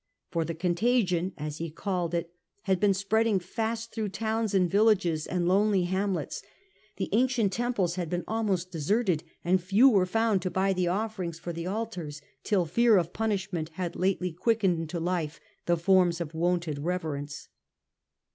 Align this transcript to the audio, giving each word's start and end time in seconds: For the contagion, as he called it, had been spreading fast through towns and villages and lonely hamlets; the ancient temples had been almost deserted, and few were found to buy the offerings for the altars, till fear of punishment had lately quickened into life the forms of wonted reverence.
For 0.31 0.43
the 0.43 0.55
contagion, 0.55 1.31
as 1.37 1.59
he 1.59 1.69
called 1.69 2.15
it, 2.15 2.33
had 2.63 2.79
been 2.79 2.95
spreading 2.95 3.37
fast 3.37 3.93
through 3.93 4.09
towns 4.09 4.55
and 4.55 4.67
villages 4.67 5.27
and 5.27 5.47
lonely 5.47 5.83
hamlets; 5.83 6.41
the 6.95 7.07
ancient 7.11 7.53
temples 7.53 7.97
had 7.97 8.09
been 8.09 8.23
almost 8.27 8.71
deserted, 8.71 9.23
and 9.45 9.61
few 9.61 9.87
were 9.89 10.07
found 10.07 10.41
to 10.41 10.49
buy 10.49 10.73
the 10.73 10.87
offerings 10.87 11.37
for 11.37 11.53
the 11.53 11.67
altars, 11.67 12.19
till 12.43 12.65
fear 12.65 12.97
of 12.97 13.13
punishment 13.13 13.69
had 13.73 13.95
lately 13.95 14.31
quickened 14.33 14.79
into 14.79 14.99
life 14.99 15.39
the 15.67 15.77
forms 15.77 16.19
of 16.19 16.33
wonted 16.33 16.79
reverence. 16.79 17.49